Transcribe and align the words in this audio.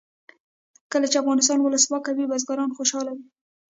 کله 0.91 1.05
چې 1.11 1.19
افغانستان 1.21 1.57
کې 1.59 1.65
ولسواکي 1.65 2.11
وي 2.13 2.25
بزګران 2.31 2.69
خوشحاله 2.77 3.11
وي. 3.15 3.23